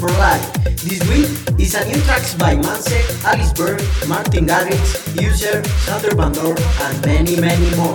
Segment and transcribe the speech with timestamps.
[0.00, 0.48] for Life.
[0.80, 1.28] This week
[1.60, 7.04] is a new tracks by Manse, Alice Byrne, Martin Garrix, User, Sander van Doorn, and
[7.04, 7.94] many, many more.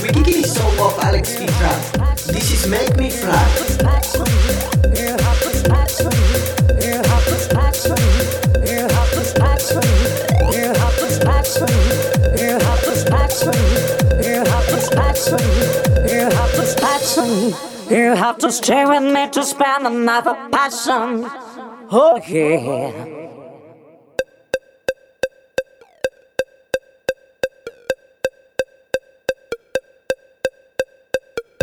[0.00, 1.76] We kicking the song of Alex Fitra.
[2.32, 3.36] This is Make Me Fly.
[4.96, 5.60] Ear hoppers,
[17.90, 21.26] you have to stay with me to spend another passion.
[21.90, 22.92] Oh yeah.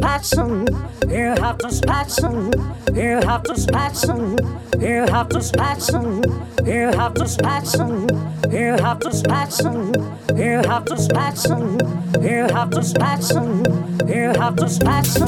[0.02, 0.67] Passion,
[1.08, 2.52] you have to passion,
[2.94, 4.38] you have to passion,
[4.81, 6.23] you have to passion,
[6.66, 8.09] you have to passion,
[8.52, 11.80] you have to passion, you have to passion,
[12.22, 13.66] you have to passion,
[14.08, 15.28] you have to passion,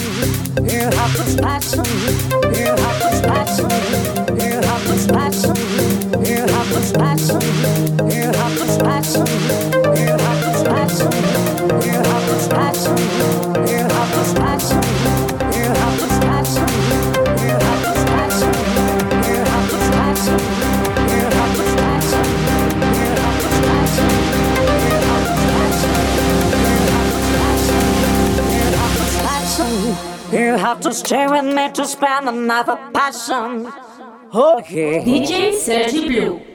[0.64, 1.86] you have to passion,
[2.54, 3.79] you have to you
[31.10, 33.68] stay with me to spend another passion.
[34.32, 34.98] Okay.
[34.98, 35.04] yeah.
[35.04, 36.49] DJ Sergi Blue.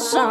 [0.00, 0.29] song.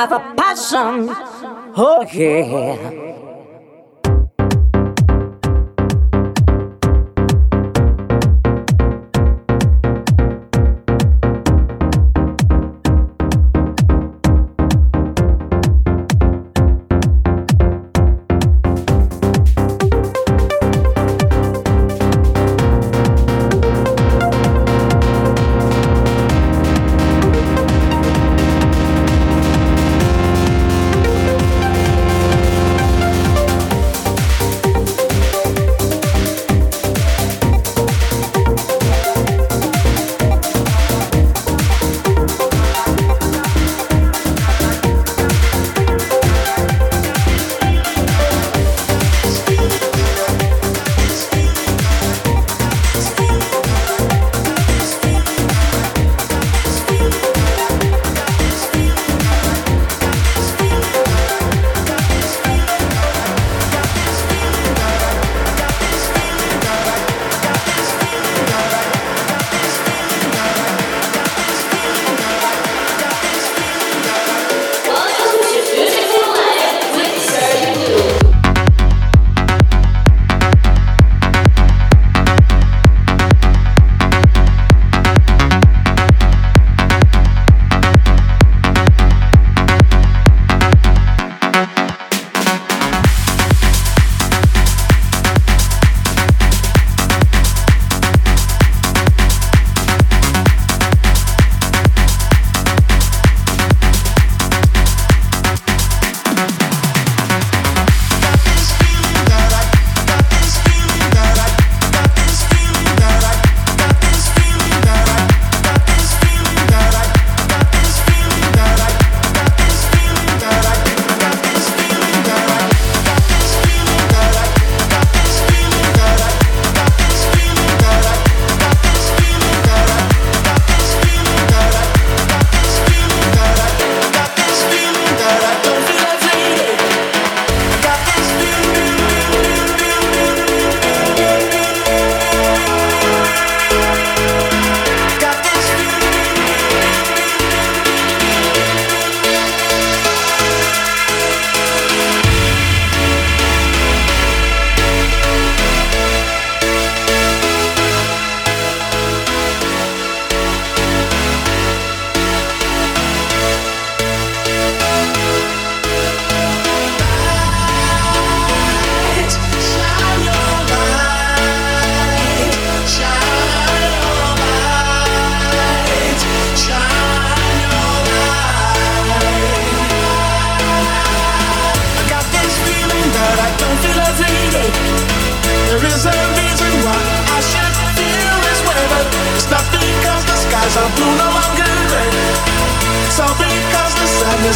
[0.00, 1.10] Another passion.
[1.76, 3.09] Oh yeah.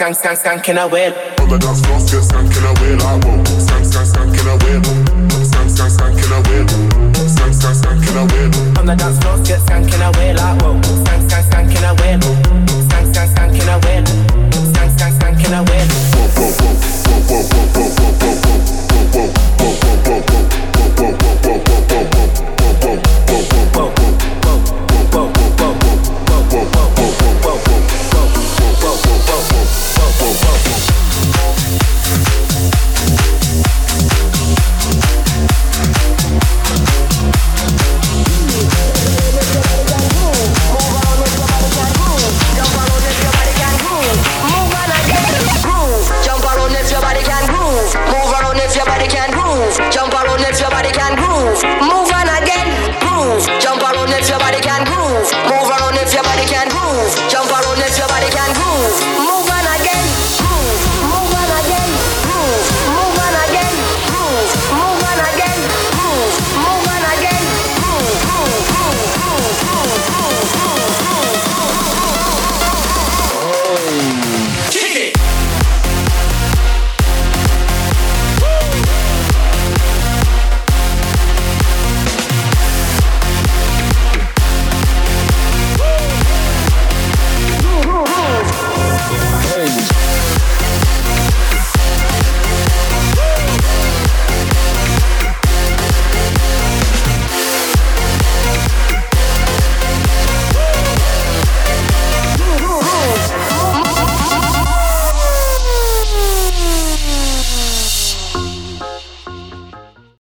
[0.00, 1.12] skank, skank, skank in a away.
[1.40, 3.44] on the dance floor, Skank, skank in a away like whoa.
[3.60, 4.76] Skank, skank, skank in a away.
[5.44, 6.64] Skank, skank, skank in a away.
[7.28, 8.44] Skank, skank, skank in a away.
[8.80, 10.80] On the dance floor, Skank, skank in a away like whoa.
[10.80, 12.16] Skank, skank, skank in a away.
[12.88, 14.00] Skank, skank, skank in a away.
[14.72, 15.84] Skank, skank, skank in skanking away.
[16.16, 17.89] Whoa, whoa, whoa, whoa, whoa, whoa.